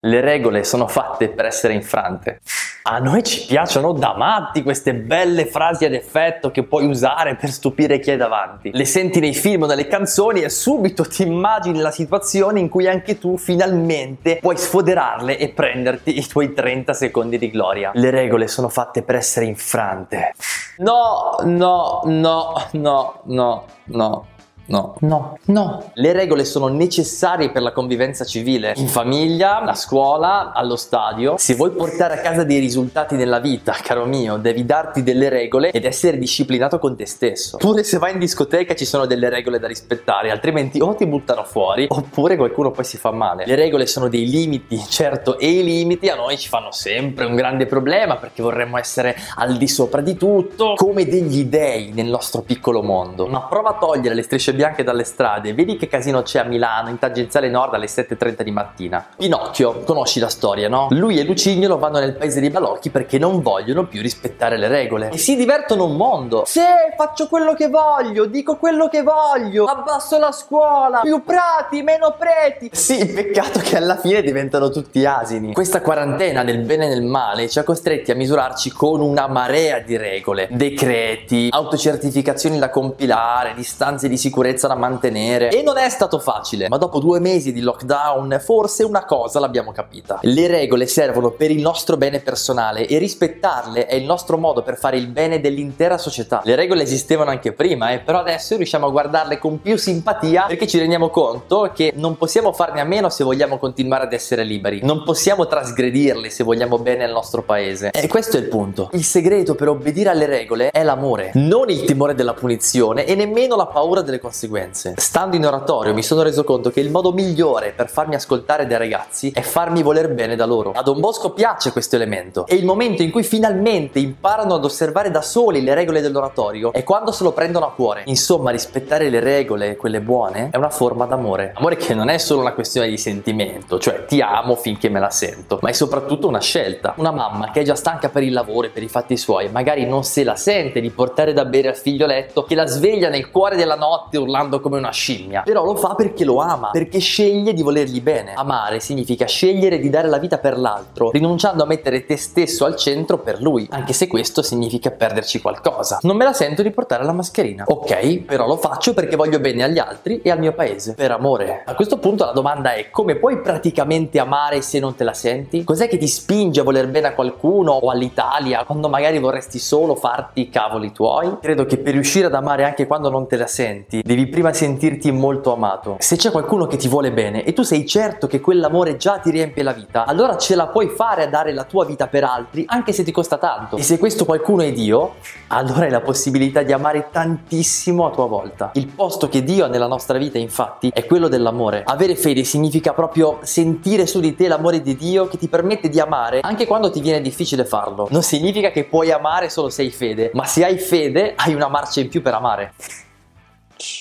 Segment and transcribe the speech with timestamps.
[0.00, 2.38] Le regole sono fatte per essere infrante.
[2.84, 7.50] A noi ci piacciono da matti queste belle frasi ad effetto che puoi usare per
[7.50, 8.70] stupire chi è davanti.
[8.72, 12.86] Le senti nei film o nelle canzoni e subito ti immagini la situazione in cui
[12.86, 17.90] anche tu finalmente puoi sfoderarle e prenderti i tuoi 30 secondi di gloria.
[17.92, 20.32] Le regole sono fatte per essere infrante.
[20.76, 24.26] No, no, no, no, no, no.
[24.68, 24.96] No.
[25.00, 25.38] No.
[25.46, 25.90] No.
[25.94, 31.36] Le regole sono necessarie per la convivenza civile, in famiglia, a scuola, allo stadio.
[31.38, 35.70] Se vuoi portare a casa dei risultati nella vita, caro mio, devi darti delle regole
[35.70, 37.56] ed essere disciplinato con te stesso.
[37.56, 41.44] Pure se vai in discoteca ci sono delle regole da rispettare, altrimenti o ti buttano
[41.44, 43.46] fuori oppure qualcuno poi si fa male.
[43.46, 47.34] Le regole sono dei limiti, certo, e i limiti a noi ci fanno sempre un
[47.34, 52.42] grande problema perché vorremmo essere al di sopra di tutto, come degli dei nel nostro
[52.42, 53.26] piccolo mondo.
[53.26, 56.88] Ma prova a togliere le strisce bianche dalle strade, vedi che casino c'è a Milano
[56.88, 59.06] in tangenziale nord alle 7.30 di mattina.
[59.16, 60.88] Pinocchio, conosci la storia, no?
[60.90, 65.10] Lui e Lucignolo vanno nel paese dei balocchi perché non vogliono più rispettare le regole
[65.10, 66.42] e si divertono un mondo.
[66.44, 66.66] Se
[66.96, 72.70] faccio quello che voglio, dico quello che voglio, abbasso la scuola, più prati, meno preti.
[72.72, 75.52] Sì, peccato che alla fine diventano tutti asini.
[75.52, 79.78] Questa quarantena del bene e del male ci ha costretti a misurarci con una marea
[79.78, 85.88] di regole, decreti, autocertificazioni da compilare, distanze di sicurezza sicurezza da mantenere e non è
[85.90, 90.20] stato facile, ma dopo due mesi di lockdown forse una cosa l'abbiamo capita.
[90.22, 94.78] Le regole servono per il nostro bene personale e rispettarle è il nostro modo per
[94.78, 96.40] fare il bene dell'intera società.
[96.44, 100.66] Le regole esistevano anche prima, eh, però adesso riusciamo a guardarle con più simpatia perché
[100.66, 104.80] ci rendiamo conto che non possiamo farne a meno se vogliamo continuare ad essere liberi.
[104.82, 107.90] Non possiamo trasgredirle se vogliamo bene al nostro paese.
[107.90, 108.88] E questo è il punto.
[108.92, 113.56] Il segreto per obbedire alle regole è l'amore, non il timore della punizione e nemmeno
[113.56, 114.94] la paura delle conseguenze conseguenze.
[114.96, 118.78] Stando in oratorio mi sono reso conto che il modo migliore per farmi ascoltare dai
[118.78, 120.70] ragazzi è farmi voler bene da loro.
[120.70, 125.10] A Don Bosco piace questo elemento e il momento in cui finalmente imparano ad osservare
[125.10, 128.02] da soli le regole dell'oratorio è quando se lo prendono a cuore.
[128.04, 131.52] Insomma, rispettare le regole, quelle buone, è una forma d'amore.
[131.56, 135.10] Amore che non è solo una questione di sentimento, cioè ti amo finché me la
[135.10, 136.94] sento, ma è soprattutto una scelta.
[136.96, 139.84] Una mamma che è già stanca per il lavoro e per i fatti suoi, magari
[139.86, 143.56] non se la sente di portare da bere al figlioletto che la sveglia nel cuore
[143.56, 147.62] della notte urlando come una scimmia, però lo fa perché lo ama, perché sceglie di
[147.62, 148.34] volergli bene.
[148.34, 152.76] Amare significa scegliere di dare la vita per l'altro, rinunciando a mettere te stesso al
[152.76, 155.98] centro per lui, anche se questo significa perderci qualcosa.
[156.02, 157.64] Non me la sento di portare la mascherina.
[157.66, 161.62] Ok, però lo faccio perché voglio bene agli altri e al mio paese, per amore.
[161.64, 165.64] A questo punto la domanda è come puoi praticamente amare se non te la senti?
[165.64, 169.94] Cos'è che ti spinge a voler bene a qualcuno o all'Italia quando magari vorresti solo
[169.94, 171.38] farti i cavoli tuoi?
[171.40, 175.12] Credo che per riuscire ad amare anche quando non te la senti, devi prima sentirti
[175.12, 175.96] molto amato.
[175.98, 179.30] Se c'è qualcuno che ti vuole bene e tu sei certo che quell'amore già ti
[179.30, 182.64] riempie la vita, allora ce la puoi fare a dare la tua vita per altri,
[182.66, 183.76] anche se ti costa tanto.
[183.76, 185.16] E se questo qualcuno è Dio,
[185.48, 188.70] allora hai la possibilità di amare tantissimo a tua volta.
[188.76, 191.82] Il posto che Dio ha nella nostra vita, infatti, è quello dell'amore.
[191.84, 196.00] Avere fede significa proprio sentire su di te l'amore di Dio che ti permette di
[196.00, 198.08] amare anche quando ti viene difficile farlo.
[198.10, 201.68] Non significa che puoi amare solo se hai fede, ma se hai fede hai una
[201.68, 202.72] marcia in più per amare.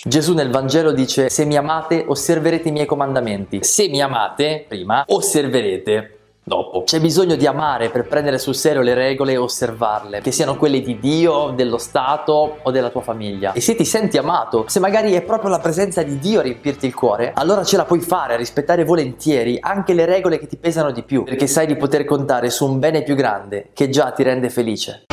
[0.03, 3.59] Gesù nel Vangelo dice se mi amate osserverete i miei comandamenti.
[3.61, 6.17] Se mi amate, prima, osserverete
[6.47, 6.83] dopo.
[6.83, 10.81] C'è bisogno di amare per prendere sul serio le regole e osservarle, che siano quelle
[10.81, 13.51] di Dio, dello Stato o della tua famiglia.
[13.51, 16.85] E se ti senti amato, se magari è proprio la presenza di Dio a riempirti
[16.85, 20.55] il cuore, allora ce la puoi fare a rispettare volentieri anche le regole che ti
[20.55, 24.11] pesano di più, perché sai di poter contare su un bene più grande che già
[24.11, 25.05] ti rende felice.